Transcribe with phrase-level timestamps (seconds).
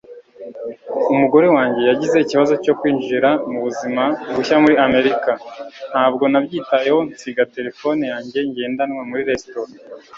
[1.13, 5.31] umugore wanjye yagize ikibazo cyo kwinjira mubuzima bushya muri amerika.
[5.91, 9.71] ntabwo nabyitayeho nsiga terefone yanjye ngendanwa muri resitora